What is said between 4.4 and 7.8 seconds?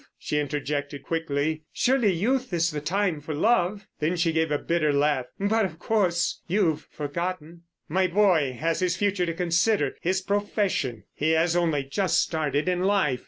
a bitter laugh. "But, of course, you've forgotten."